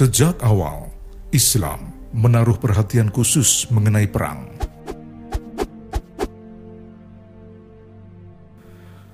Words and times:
Sejak 0.00 0.40
awal, 0.40 0.88
Islam 1.28 1.92
menaruh 2.16 2.56
perhatian 2.56 3.12
khusus 3.12 3.68
mengenai 3.68 4.08
perang. 4.08 4.48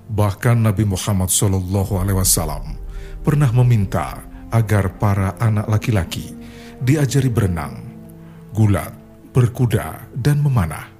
Bahkan 0.07 0.63
Nabi 0.63 0.87
Muhammad 0.87 1.27
SAW 1.27 1.59
pernah 3.19 3.51
meminta 3.51 4.23
agar 4.47 4.95
para 4.95 5.35
anak 5.43 5.67
laki-laki 5.67 6.31
diajari 6.79 7.27
berenang, 7.27 7.83
gulat, 8.55 8.95
berkuda, 9.35 10.07
dan 10.15 10.39
memanah. 10.39 10.96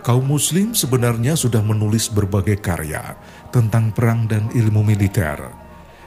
Kaum 0.04 0.28
Muslim 0.28 0.76
sebenarnya 0.76 1.32
sudah 1.40 1.64
menulis 1.64 2.12
berbagai 2.12 2.60
karya 2.60 3.16
tentang 3.56 3.96
perang 3.96 4.28
dan 4.28 4.52
ilmu 4.52 4.84
militer. 4.84 5.40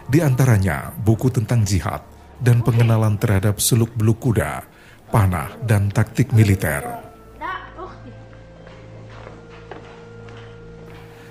Di 0.05 0.21
antaranya 0.21 0.93
buku 0.93 1.33
tentang 1.33 1.65
jihad 1.65 2.05
dan 2.37 2.61
pengenalan 2.61 3.17
terhadap 3.17 3.57
seluk-beluk 3.57 4.21
kuda, 4.21 4.69
panah, 5.09 5.49
dan 5.65 5.89
taktik 5.89 6.29
militer. 6.37 6.85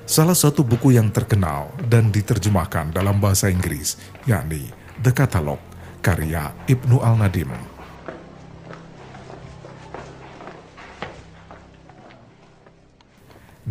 Salah 0.09 0.33
satu 0.33 0.65
buku 0.65 0.97
yang 0.97 1.13
terkenal 1.13 1.69
dan 1.85 2.09
diterjemahkan 2.09 2.89
dalam 2.89 3.21
bahasa 3.21 3.45
Inggris, 3.45 3.93
yakni 4.25 4.73
The 5.05 5.13
Catalog, 5.13 5.61
karya 6.01 6.49
Ibnu 6.65 6.97
Al-Nadim. 6.97 7.74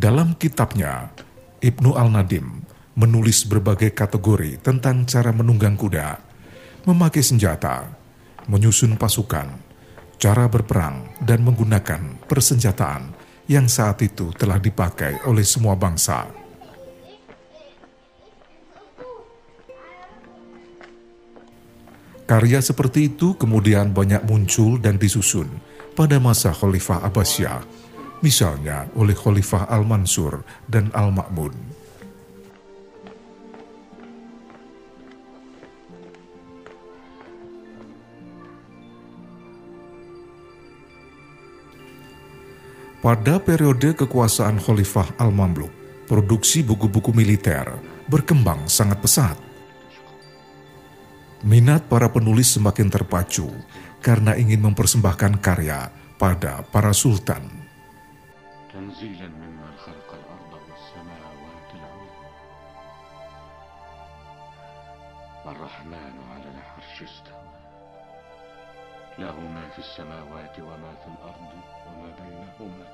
Dalam 0.05 0.37
kitabnya, 0.37 1.17
Ibnu 1.65 1.97
Al-Nadim 1.97 2.61
menulis 2.93 3.49
berbagai 3.49 3.97
kategori 3.97 4.61
tentang 4.61 5.09
cara 5.09 5.33
menunggang 5.33 5.81
kuda, 5.81 6.21
memakai 6.85 7.25
senjata, 7.25 7.89
menyusun 8.45 9.01
pasukan, 9.01 9.49
cara 10.21 10.45
berperang, 10.45 11.09
dan 11.25 11.41
menggunakan 11.41 12.21
persenjataan 12.29 13.17
yang 13.49 13.65
saat 13.65 14.05
itu 14.05 14.29
telah 14.37 14.61
dipakai 14.61 15.25
oleh 15.25 15.41
semua 15.41 15.73
bangsa. 15.73 16.29
Karya 22.29 22.61
seperti 22.61 23.09
itu 23.09 23.41
kemudian 23.41 23.97
banyak 23.97 24.21
muncul 24.29 24.77
dan 24.77 25.01
disusun 25.01 25.49
pada 25.97 26.21
masa 26.21 26.53
Khalifah 26.53 27.01
Abbasiyah 27.09 27.84
misalnya 28.25 28.89
oleh 28.97 29.13
Khalifah 29.13 29.69
Al-Mansur 29.69 30.41
dan 30.65 30.89
Al-Ma'mun. 30.97 31.53
Pada 43.05 43.37
periode 43.37 43.93
kekuasaan 43.93 44.57
Khalifah 44.57 45.21
Al-Mamluk, 45.21 45.69
produksi 46.09 46.65
buku-buku 46.65 47.13
militer 47.13 47.69
berkembang 48.09 48.65
sangat 48.65 49.05
pesat. 49.05 49.37
Minat 51.45 51.85
para 51.85 52.09
penulis 52.09 52.57
semakin 52.57 52.89
terpacu 52.89 53.53
karena 54.01 54.33
ingin 54.41 54.65
mempersembahkan 54.65 55.37
karya 55.45 55.93
pada 56.17 56.65
para 56.65 56.97
sultan. 56.97 57.64
تنزيلا 58.74 59.28
ممن 59.28 59.72
خلق 59.86 60.10
الأرض 60.14 60.54
والسماوات 60.70 61.70
العلى 61.74 62.10
الرحمن 65.50 66.16
على 66.32 66.48
العرش 66.54 66.96
استوى 67.02 67.50
له 69.20 69.36
ما 69.36 69.66
في 69.74 69.80
السماوات 69.82 70.56
وما 70.60 70.92
في 71.02 71.08
الأرض 71.14 71.52
وما 71.88 72.10
بينهما 72.20 72.86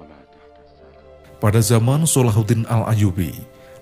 وما 0.00 0.20
تحت 0.34 0.54
الثرى 0.66 1.00
Pada 1.40 1.60
zaman 1.64 2.04
Salahuddin 2.04 2.68
Al-Ayubi, 2.68 3.32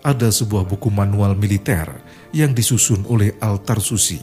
ada 0.06 0.30
sebuah 0.30 0.62
buku 0.62 0.94
manual 0.94 1.34
militer 1.34 1.90
yang 2.30 2.54
disusun 2.54 3.02
oleh 3.10 3.34
Al-Tarsusi 3.42 4.22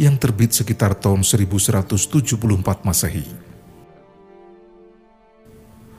yang 0.00 0.16
terbit 0.16 0.56
sekitar 0.56 0.96
tahun 0.96 1.20
1174 1.20 2.88
Masehi. 2.88 3.45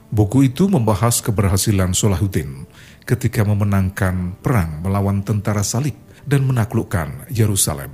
Buku 0.09 0.49
itu 0.49 0.73
membahas 0.73 1.21
keberhasilan 1.21 1.93
Salahuddin 1.93 2.65
ketika 3.05 3.45
memenangkan 3.45 4.41
perang 4.41 4.81
melawan 4.81 5.21
tentara 5.21 5.61
salib 5.61 5.97
dan 6.25 6.49
menaklukkan 6.49 7.29
Yerusalem. 7.29 7.93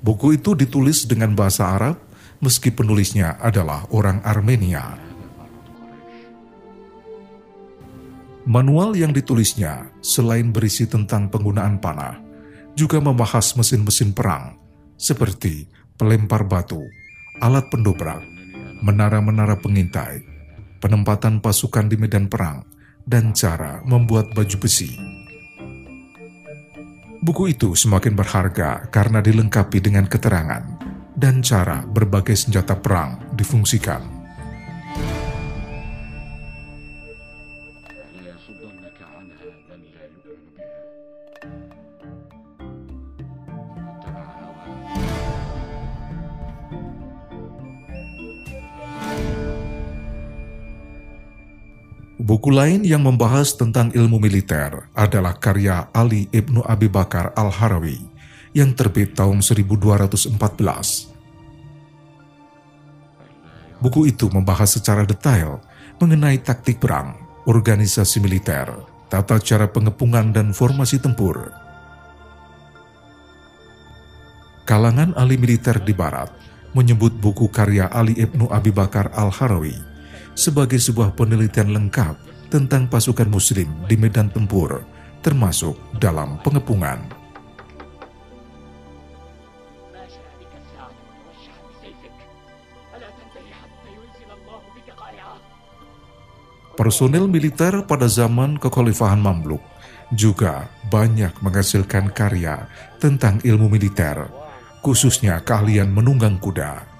Buku 0.00 0.40
itu 0.40 0.56
ditulis 0.56 1.04
dengan 1.04 1.36
bahasa 1.36 1.68
Arab 1.76 2.00
meski 2.40 2.72
penulisnya 2.72 3.36
adalah 3.36 3.84
orang 3.92 4.24
Armenia. 4.24 4.96
Manual 8.46 8.94
yang 8.94 9.10
ditulisnya 9.10 9.90
selain 10.00 10.54
berisi 10.54 10.86
tentang 10.86 11.26
penggunaan 11.26 11.82
panah, 11.82 12.22
juga 12.78 13.02
membahas 13.02 13.52
mesin-mesin 13.58 14.14
perang 14.14 14.54
seperti 14.94 15.66
pelempar 15.98 16.46
batu, 16.46 16.78
alat 17.42 17.66
pendobrak, 17.72 18.35
menara-menara 18.86 19.58
pengintai, 19.58 20.22
penempatan 20.78 21.42
pasukan 21.42 21.90
di 21.90 21.98
medan 21.98 22.30
perang, 22.30 22.62
dan 23.02 23.34
cara 23.34 23.82
membuat 23.82 24.30
baju 24.30 24.56
besi. 24.62 24.94
Buku 27.18 27.50
itu 27.50 27.74
semakin 27.74 28.14
berharga 28.14 28.86
karena 28.94 29.18
dilengkapi 29.18 29.82
dengan 29.82 30.06
keterangan 30.06 30.62
dan 31.18 31.42
cara 31.42 31.82
berbagai 31.82 32.38
senjata 32.38 32.78
perang 32.78 33.34
difungsikan. 33.34 34.15
Buku 52.46 52.54
lain 52.54 52.86
yang 52.86 53.02
membahas 53.02 53.58
tentang 53.58 53.90
ilmu 53.90 54.22
militer 54.22 54.86
adalah 54.94 55.34
karya 55.34 55.90
Ali 55.90 56.30
Ibnu 56.30 56.62
Abi 56.62 56.86
Bakar 56.86 57.34
Al-Harawi 57.34 57.98
yang 58.54 58.70
terbit 58.70 59.18
tahun 59.18 59.42
1214. 59.42 60.38
Buku 63.82 64.06
itu 64.06 64.30
membahas 64.30 64.78
secara 64.78 65.02
detail 65.02 65.58
mengenai 65.98 66.38
taktik 66.38 66.78
perang, 66.78 67.18
organisasi 67.50 68.22
militer, 68.22 68.70
tata 69.10 69.42
cara 69.42 69.66
pengepungan 69.66 70.30
dan 70.30 70.54
formasi 70.54 71.02
tempur. 71.02 71.50
Kalangan 74.70 75.18
ahli 75.18 75.34
militer 75.34 75.82
di 75.82 75.90
barat 75.90 76.30
menyebut 76.78 77.10
buku 77.10 77.50
karya 77.50 77.90
Ali 77.90 78.14
Ibnu 78.14 78.46
Abi 78.54 78.70
Bakar 78.70 79.10
Al-Harawi 79.18 79.74
sebagai 80.38 80.78
sebuah 80.78 81.10
penelitian 81.18 81.74
lengkap 81.74 82.35
tentang 82.48 82.86
pasukan 82.86 83.28
muslim 83.28 83.68
di 83.86 83.94
medan 83.98 84.30
tempur, 84.30 84.82
termasuk 85.20 85.74
dalam 85.98 86.38
pengepungan. 86.42 87.02
Personel 96.76 97.24
militer 97.24 97.88
pada 97.88 98.04
zaman 98.04 98.60
kekhalifahan 98.60 99.16
Mamluk 99.16 99.64
juga 100.12 100.68
banyak 100.92 101.40
menghasilkan 101.40 102.12
karya 102.12 102.68
tentang 103.00 103.40
ilmu 103.40 103.72
militer, 103.72 104.28
khususnya 104.84 105.40
keahlian 105.40 105.88
menunggang 105.88 106.36
kuda. 106.36 106.95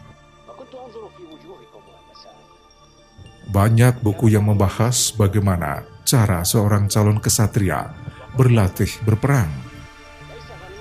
Banyak 3.47 4.03
buku 4.03 4.35
yang 4.35 4.51
membahas 4.51 5.15
bagaimana 5.15 5.87
cara 6.03 6.43
seorang 6.43 6.91
calon 6.91 7.23
kesatria 7.23 7.95
berlatih 8.35 8.91
berperang, 9.07 9.49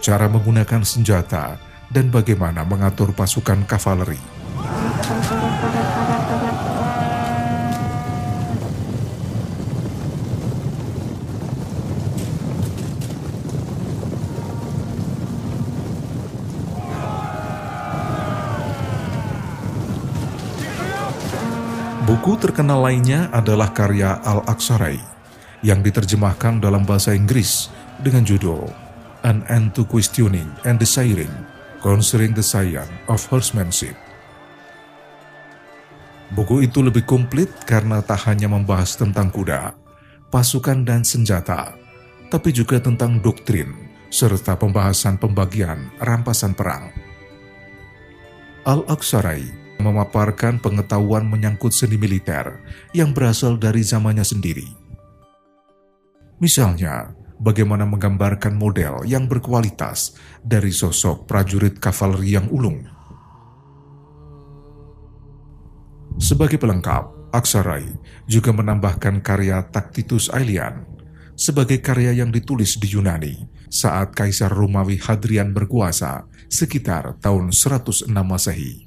cara 0.01 0.25
menggunakan 0.27 0.81
senjata, 0.81 1.61
dan 1.93 2.09
bagaimana 2.09 2.65
mengatur 2.65 3.13
pasukan 3.13 3.63
kavaleri. 3.69 4.44
Buku 22.15 22.39
terkenal 22.39 22.79
lainnya 22.79 23.27
adalah 23.35 23.75
karya 23.75 24.15
Al-Aqsarai 24.23 24.95
yang 25.67 25.83
diterjemahkan 25.83 26.63
dalam 26.63 26.87
bahasa 26.87 27.11
Inggris 27.11 27.67
dengan 27.99 28.23
judul 28.23 28.71
An 29.27 29.43
End 29.51 29.75
to 29.75 29.83
Questioning 29.83 30.47
and 30.63 30.79
Desiring 30.79 31.35
Concerning 31.83 32.31
the 32.31 32.39
Science 32.39 32.87
of 33.11 33.19
Horsemanship. 33.27 33.99
Buku 36.31 36.63
itu 36.63 36.79
lebih 36.79 37.03
komplit 37.03 37.51
karena 37.67 37.99
tak 37.99 38.31
hanya 38.31 38.47
membahas 38.47 38.95
tentang 38.95 39.27
kuda, 39.27 39.75
pasukan 40.31 40.87
dan 40.87 41.03
senjata, 41.03 41.75
tapi 42.31 42.55
juga 42.55 42.79
tentang 42.79 43.19
doktrin 43.19 43.75
serta 44.07 44.55
pembahasan 44.55 45.19
pembagian 45.19 45.91
rampasan 45.99 46.55
perang. 46.55 46.95
Al-Aqsarai 48.63 49.64
memaparkan 49.79 50.57
pengetahuan 50.59 51.27
menyangkut 51.27 51.71
seni 51.71 51.99
militer 51.99 52.61
yang 52.95 53.11
berasal 53.11 53.59
dari 53.59 53.83
zamannya 53.83 54.23
sendiri. 54.23 54.67
Misalnya, 56.39 57.15
bagaimana 57.39 57.87
menggambarkan 57.87 58.55
model 58.55 59.03
yang 59.07 59.27
berkualitas 59.27 60.15
dari 60.43 60.71
sosok 60.71 61.27
prajurit 61.27 61.79
kavaleri 61.79 62.35
yang 62.35 62.47
ulung. 62.51 62.83
Sebagai 66.15 66.55
pelengkap, 66.55 67.15
Aksarai 67.35 67.91
juga 68.31 68.55
menambahkan 68.55 69.19
karya 69.19 69.59
Tacitus 69.67 70.31
Aelian 70.31 70.87
sebagai 71.35 71.83
karya 71.83 72.15
yang 72.15 72.31
ditulis 72.31 72.79
di 72.79 72.87
Yunani 72.95 73.43
saat 73.67 74.15
Kaisar 74.15 74.55
Romawi 74.55 74.95
Hadrian 75.03 75.51
berkuasa 75.51 76.31
sekitar 76.47 77.19
tahun 77.19 77.51
106 77.51 78.07
Masehi. 78.07 78.84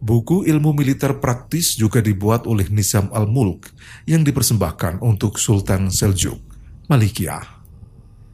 Buku 0.00 0.48
ilmu 0.48 0.72
militer 0.72 1.20
praktis 1.20 1.76
juga 1.76 2.00
dibuat 2.00 2.48
oleh 2.48 2.64
Nizam 2.72 3.12
al-Mulk 3.12 3.68
yang 4.08 4.24
dipersembahkan 4.24 5.04
untuk 5.04 5.36
Sultan 5.36 5.92
Seljuk, 5.92 6.40
Malikiyah. 6.88 7.60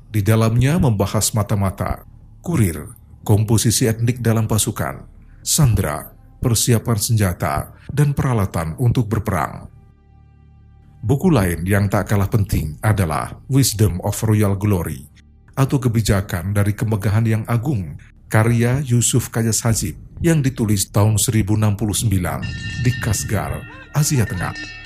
Di 0.06 0.22
dalamnya 0.22 0.78
membahas 0.78 1.34
mata-mata, 1.34 2.06
kurir, 2.38 2.94
komposisi 3.26 3.90
etnik 3.90 4.22
dalam 4.22 4.46
pasukan, 4.46 5.10
sandra, 5.42 6.14
persiapan 6.38 6.98
senjata, 7.02 7.74
dan 7.90 8.14
peralatan 8.14 8.78
untuk 8.78 9.10
berperang. 9.10 9.66
Buku 11.02 11.34
lain 11.34 11.66
yang 11.66 11.90
tak 11.90 12.14
kalah 12.14 12.30
penting 12.30 12.78
adalah 12.78 13.42
Wisdom 13.50 13.98
of 14.06 14.14
Royal 14.22 14.54
Glory 14.54 15.02
atau 15.58 15.82
kebijakan 15.82 16.54
dari 16.54 16.78
kemegahan 16.78 17.26
yang 17.26 17.42
agung 17.50 17.98
karya 18.26 18.82
Yusuf 18.82 19.30
Kayas 19.30 19.62
Hajib 19.62 19.94
yang 20.18 20.42
ditulis 20.42 20.90
tahun 20.90 21.18
1069 21.20 22.10
di 22.82 22.90
Kasgar, 22.98 23.62
Asia 23.94 24.26
Tengah. 24.26 24.85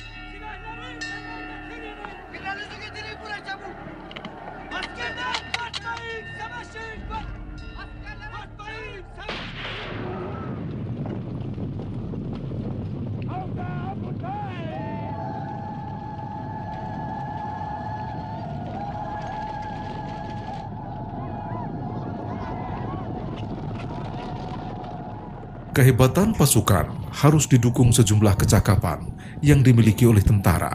Kehebatan 25.70 26.34
pasukan 26.34 26.90
harus 27.14 27.46
didukung 27.46 27.94
sejumlah 27.94 28.34
kecakapan 28.34 29.06
yang 29.38 29.62
dimiliki 29.62 30.02
oleh 30.02 30.18
tentara, 30.18 30.74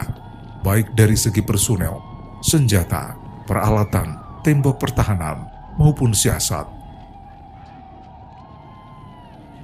baik 0.64 0.96
dari 0.96 1.12
segi 1.12 1.44
personel, 1.44 2.00
senjata, 2.40 3.12
peralatan, 3.44 4.16
tembok 4.40 4.80
pertahanan, 4.80 5.44
maupun 5.76 6.16
siasat. 6.16 6.64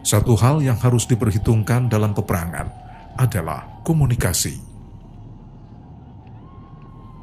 Satu 0.04 0.36
hal 0.36 0.60
yang 0.60 0.76
harus 0.76 1.08
diperhitungkan 1.08 1.88
dalam 1.88 2.12
peperangan 2.12 2.68
adalah 3.16 3.80
komunikasi. 3.88 4.60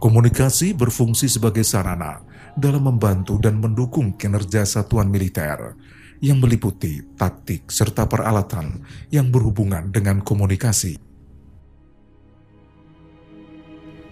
Komunikasi 0.02 0.74
berfungsi 0.74 1.30
sebagai 1.30 1.62
sarana 1.62 2.26
dalam 2.58 2.90
membantu 2.90 3.38
dan 3.38 3.62
mendukung 3.62 4.18
kinerja 4.18 4.66
satuan 4.66 5.14
militer 5.14 5.78
yang 6.20 6.44
meliputi 6.44 7.04
taktik 7.16 7.72
serta 7.72 8.08
peralatan 8.08 8.84
yang 9.12 9.32
berhubungan 9.32 9.92
dengan 9.92 10.20
komunikasi. 10.20 11.00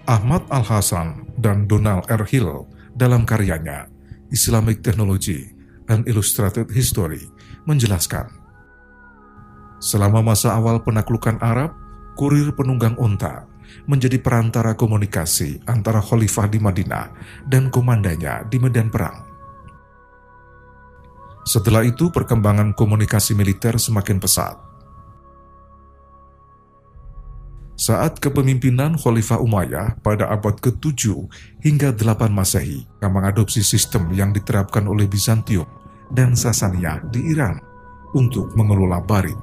Ahmad 0.07 0.47
Al-Hasan 0.47 1.35
dan 1.35 1.67
Donald 1.67 2.07
R. 2.07 2.23
Hill 2.23 2.63
dalam 2.95 3.27
karyanya 3.27 3.91
Islamic 4.31 4.79
Technology 4.79 5.51
and 5.91 6.07
Illustrated 6.07 6.71
History 6.71 7.27
menjelaskan, 7.67 8.31
selama 9.83 10.23
masa 10.23 10.55
awal 10.55 10.79
penaklukan 10.79 11.35
Arab, 11.43 11.75
kurir 12.15 12.55
penunggang 12.55 12.95
unta 12.95 13.51
menjadi 13.83 14.15
perantara 14.23 14.79
komunikasi 14.79 15.59
antara 15.67 15.99
khalifah 15.99 16.47
di 16.47 16.59
Madinah 16.63 17.11
dan 17.43 17.67
komandannya 17.67 18.47
di 18.47 18.57
medan 18.63 18.87
perang. 18.87 19.26
Setelah 21.47 21.87
itu 21.87 22.11
perkembangan 22.11 22.75
komunikasi 22.75 23.31
militer 23.31 23.79
semakin 23.79 24.19
pesat. 24.19 24.59
Saat 27.79 28.19
kepemimpinan 28.19 28.99
Khalifah 28.99 29.39
Umayyah 29.39 30.03
pada 30.03 30.27
abad 30.27 30.59
ke-7 30.59 31.13
hingga 31.63 31.95
8 31.95 32.27
Masehi 32.35 32.83
yang 32.99 33.15
mengadopsi 33.15 33.63
sistem 33.63 34.11
yang 34.11 34.35
diterapkan 34.35 34.83
oleh 34.91 35.07
Bizantium 35.07 35.69
dan 36.11 36.35
Sasania 36.35 36.99
di 37.13 37.31
Iran 37.31 37.55
untuk 38.11 38.51
mengelola 38.59 38.99
barit. 38.99 39.37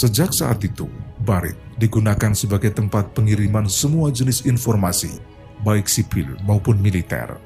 Sejak 0.00 0.32
saat 0.32 0.64
itu, 0.64 0.88
Barit 1.20 1.60
digunakan 1.76 2.32
sebagai 2.32 2.72
tempat 2.72 3.12
pengiriman 3.12 3.68
semua 3.68 4.08
jenis 4.08 4.48
informasi, 4.48 5.20
baik 5.60 5.92
sipil 5.92 6.40
maupun 6.48 6.80
militer. 6.80 7.36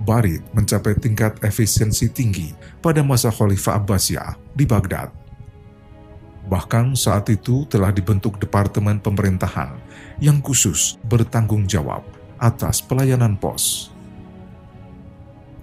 Barit 0.00 0.40
mencapai 0.56 0.96
tingkat 0.96 1.36
efisiensi 1.44 2.08
tinggi 2.08 2.56
pada 2.80 3.04
masa 3.04 3.28
Khalifah 3.28 3.84
Abbasiyah 3.84 4.40
di 4.56 4.64
Baghdad. 4.64 5.12
Bahkan 6.48 6.96
saat 6.96 7.28
itu 7.28 7.68
telah 7.68 7.92
dibentuk 7.92 8.40
Departemen 8.40 8.96
Pemerintahan 8.96 9.76
yang 10.24 10.40
khusus 10.40 10.96
bertanggung 11.04 11.68
jawab 11.68 12.00
atas 12.40 12.80
pelayanan 12.80 13.36
pos. 13.36 13.92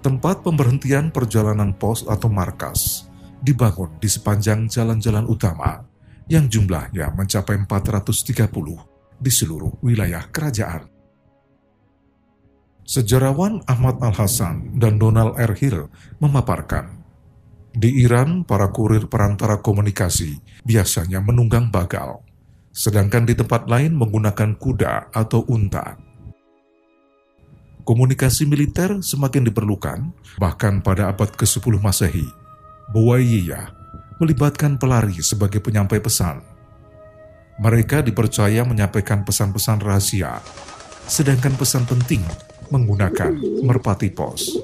Tempat 0.05 0.45
pemberhentian 0.45 1.09
perjalanan 1.09 1.73
pos 1.73 2.05
atau 2.05 2.29
markas 2.29 3.08
dibangun 3.39 3.97
di 3.99 4.07
sepanjang 4.11 4.67
jalan-jalan 4.67 5.25
utama 5.27 5.83
yang 6.29 6.45
jumlahnya 6.45 7.11
mencapai 7.17 7.57
430 7.65 9.19
di 9.19 9.31
seluruh 9.33 9.81
wilayah 9.81 10.23
kerajaan. 10.29 10.87
Sejarawan 12.89 13.61
Ahmad 13.69 14.01
Al-Hasan 14.01 14.81
dan 14.81 14.97
Donald 14.97 15.37
R. 15.37 15.53
Hill 15.53 15.93
memaparkan, 16.17 17.05
di 17.69 18.01
Iran 18.01 18.41
para 18.41 18.73
kurir 18.73 19.05
perantara 19.05 19.61
komunikasi 19.61 20.41
biasanya 20.65 21.21
menunggang 21.21 21.69
bagal, 21.69 22.25
sedangkan 22.73 23.29
di 23.29 23.37
tempat 23.37 23.69
lain 23.69 23.93
menggunakan 23.93 24.57
kuda 24.57 25.13
atau 25.13 25.45
unta. 25.45 26.01
Komunikasi 27.85 28.49
militer 28.49 29.01
semakin 29.05 29.49
diperlukan, 29.49 30.13
bahkan 30.41 30.81
pada 30.81 31.13
abad 31.13 31.29
ke-10 31.29 31.77
Masehi 31.81 32.38
Buwaiyah 32.89 33.69
melibatkan 34.17 34.81
pelari 34.81 35.21
sebagai 35.21 35.61
penyampai 35.61 36.01
pesan. 36.01 36.41
Mereka 37.61 38.01
dipercaya 38.01 38.65
menyampaikan 38.65 39.21
pesan-pesan 39.21 39.77
rahasia, 39.77 40.41
sedangkan 41.05 41.53
pesan 41.53 41.85
penting 41.85 42.25
menggunakan 42.73 43.37
merpati 43.61 44.09
pos. 44.09 44.57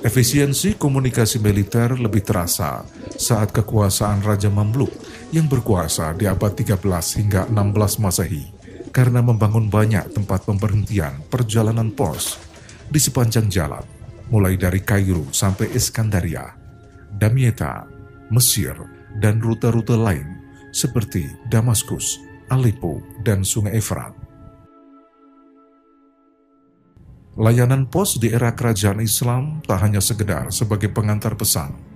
Efisiensi 0.00 0.80
komunikasi 0.80 1.36
militer 1.44 2.00
lebih 2.00 2.24
terasa 2.24 2.88
saat 3.20 3.52
kekuasaan 3.52 4.24
Raja 4.24 4.48
Mamluk 4.48 4.99
yang 5.30 5.46
berkuasa 5.46 6.14
di 6.18 6.26
abad 6.26 6.52
13 6.54 6.78
hingga 7.22 7.46
16 7.50 8.02
Masehi 8.02 8.44
karena 8.90 9.22
membangun 9.22 9.70
banyak 9.70 10.10
tempat 10.10 10.42
pemberhentian 10.46 11.22
perjalanan 11.30 11.94
pos 11.94 12.38
di 12.90 12.98
sepanjang 12.98 13.46
jalan, 13.46 13.86
mulai 14.34 14.58
dari 14.58 14.82
Kairo 14.82 15.30
sampai 15.30 15.70
Iskandaria, 15.70 16.42
Damietta, 17.14 17.86
Mesir, 18.34 18.74
dan 19.22 19.38
rute-rute 19.38 19.94
lain 19.94 20.26
seperti 20.74 21.26
Damaskus, 21.46 22.18
Aleppo, 22.50 22.98
dan 23.22 23.46
Sungai 23.46 23.78
Efrat. 23.78 24.14
Layanan 27.38 27.86
pos 27.86 28.18
di 28.18 28.34
era 28.34 28.52
kerajaan 28.52 28.98
Islam 28.98 29.62
tak 29.62 29.86
hanya 29.86 30.02
sekedar 30.02 30.50
sebagai 30.50 30.90
pengantar 30.90 31.38
pesan. 31.38 31.89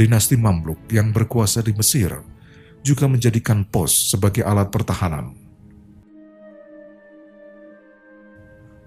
Dinasti 0.00 0.32
Mamluk 0.40 0.88
yang 0.88 1.12
berkuasa 1.12 1.60
di 1.60 1.76
Mesir 1.76 2.08
juga 2.80 3.04
menjadikan 3.04 3.68
pos 3.68 4.08
sebagai 4.08 4.40
alat 4.40 4.72
pertahanan. 4.72 5.36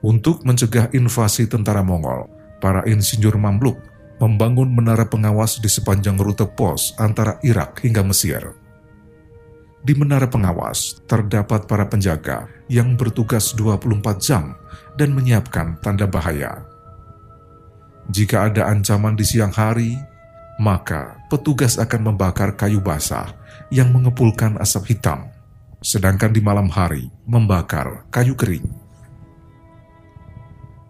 Untuk 0.01 0.41
mencegah 0.41 0.89
invasi 0.89 1.45
tentara 1.45 1.85
Mongol, 1.85 2.25
para 2.57 2.81
insinyur 2.89 3.37
Mamluk 3.37 3.77
membangun 4.17 4.73
menara 4.73 5.05
pengawas 5.05 5.61
di 5.61 5.69
sepanjang 5.69 6.17
rute 6.17 6.49
pos 6.49 6.97
antara 6.97 7.37
Irak 7.45 7.85
hingga 7.85 8.01
Mesir. 8.01 8.49
Di 9.85 9.93
menara 9.93 10.25
pengawas 10.25 10.97
terdapat 11.05 11.69
para 11.69 11.85
penjaga 11.85 12.49
yang 12.73 12.97
bertugas 12.97 13.53
24 13.53 14.01
jam 14.17 14.57
dan 14.97 15.13
menyiapkan 15.13 15.77
tanda 15.77 16.09
bahaya. 16.09 16.65
Jika 18.09 18.49
ada 18.49 18.65
ancaman 18.73 19.13
di 19.13 19.21
siang 19.21 19.53
hari, 19.53 19.93
maka 20.61 21.17
petugas 21.29 21.81
akan 21.81 22.13
membakar 22.13 22.53
kayu 22.53 22.77
basah 22.83 23.33
yang 23.73 23.89
mengepulkan 23.89 24.57
asap 24.61 24.93
hitam, 24.93 25.29
sedangkan 25.81 26.29
di 26.29 26.41
malam 26.41 26.69
hari 26.69 27.09
membakar 27.25 28.05
kayu 28.13 28.37
kering. 28.37 28.65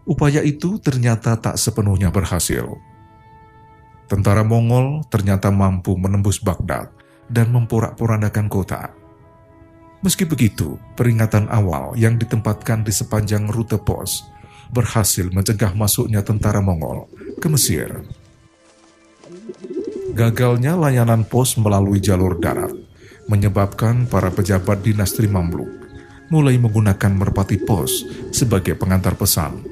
Upaya 0.04 0.44
itu 0.44 0.76
ternyata 0.84 1.40
tak 1.40 1.56
sepenuhnya 1.56 2.12
berhasil. 2.12 2.68
Tentara 4.12 4.44
Mongol 4.44 5.08
ternyata 5.08 5.48
mampu 5.48 5.96
menembus 5.96 6.44
Baghdad 6.44 6.92
dan 7.32 7.56
memporak-porandakan 7.56 8.52
kota. 8.52 8.92
Meski 10.04 10.28
begitu, 10.28 10.76
peringatan 11.00 11.48
awal 11.48 11.96
yang 11.96 12.20
ditempatkan 12.20 12.84
di 12.84 12.92
sepanjang 12.92 13.48
rute 13.48 13.80
pos 13.80 14.28
berhasil 14.76 15.32
mencegah 15.32 15.72
masuknya 15.72 16.20
tentara 16.20 16.60
Mongol 16.60 17.08
ke 17.40 17.48
Mesir. 17.48 18.04
Gagalnya 20.14 20.78
layanan 20.78 21.26
pos 21.26 21.58
melalui 21.58 21.98
jalur 21.98 22.38
darat 22.38 22.70
menyebabkan 23.26 24.06
para 24.06 24.30
pejabat 24.30 24.86
dinasti 24.86 25.26
Mamluk 25.26 25.66
mulai 26.30 26.54
menggunakan 26.62 27.18
merpati 27.18 27.58
pos 27.58 28.06
sebagai 28.30 28.78
pengantar 28.78 29.18
pesan. 29.18 29.66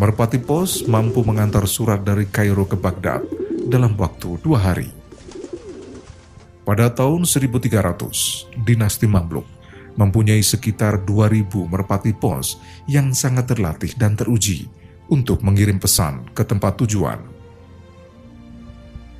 Merpati 0.00 0.40
pos 0.40 0.88
mampu 0.88 1.20
mengantar 1.20 1.68
surat 1.68 2.00
dari 2.00 2.24
Kairo 2.32 2.64
ke 2.64 2.80
Baghdad 2.80 3.20
dalam 3.68 3.92
waktu 4.00 4.40
dua 4.40 4.72
hari. 4.72 4.88
Pada 6.64 6.88
tahun 6.88 7.28
1300, 7.28 8.64
dinasti 8.64 9.04
Mamluk 9.04 9.44
mempunyai 10.00 10.40
sekitar 10.40 11.04
2000 11.04 11.68
merpati 11.68 12.16
pos 12.16 12.56
yang 12.88 13.12
sangat 13.12 13.52
terlatih 13.52 13.92
dan 14.00 14.16
teruji 14.16 14.72
untuk 15.12 15.44
mengirim 15.44 15.76
pesan 15.76 16.32
ke 16.32 16.48
tempat 16.48 16.80
tujuan. 16.80 17.39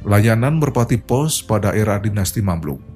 Layanan 0.01 0.57
merpati 0.57 0.97
pos 0.97 1.45
pada 1.45 1.77
era 1.77 2.01
dinasti 2.01 2.41
Mamluk 2.41 2.91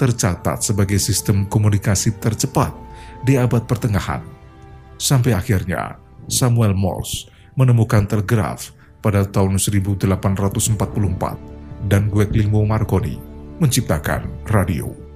tercatat 0.00 0.64
sebagai 0.64 0.96
sistem 0.96 1.44
komunikasi 1.44 2.16
tercepat 2.16 2.72
di 3.20 3.36
abad 3.36 3.68
pertengahan. 3.68 4.24
Sampai 4.96 5.36
akhirnya 5.36 6.00
Samuel 6.24 6.72
Morse 6.72 7.28
menemukan 7.52 8.08
telegraf 8.08 8.72
pada 9.04 9.28
tahun 9.28 9.60
1844 9.60 10.08
dan 11.92 12.08
Guglielmo 12.08 12.64
Marconi 12.64 13.20
menciptakan 13.60 14.24
radio. 14.48 15.09